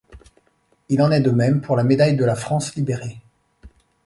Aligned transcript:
Il 0.89 0.99
en 1.03 1.11
est 1.11 1.19
de 1.21 1.29
même 1.29 1.61
pour 1.61 1.75
la 1.77 1.83
médaille 1.83 2.15
de 2.17 2.25
la 2.25 2.33
France 2.33 2.73
libérée. 2.73 3.21